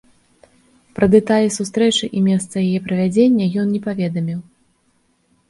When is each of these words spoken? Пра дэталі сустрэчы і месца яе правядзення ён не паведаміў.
Пра 0.99 1.09
дэталі 1.15 1.49
сустрэчы 1.57 2.09
і 2.21 2.23
месца 2.29 2.55
яе 2.71 2.79
правядзення 2.89 3.45
ён 3.67 3.71
не 3.77 3.83
паведаміў. 3.87 4.39